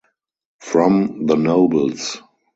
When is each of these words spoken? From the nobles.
From 0.61 1.27
the 1.27 1.35
nobles. 1.35 2.19